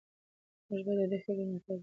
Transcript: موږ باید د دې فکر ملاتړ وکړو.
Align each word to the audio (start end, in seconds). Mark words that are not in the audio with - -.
موږ 0.67 0.81
باید 0.85 0.97
د 1.01 1.03
دې 1.11 1.17
فکر 1.25 1.37
ملاتړ 1.47 1.67
وکړو. 1.71 1.79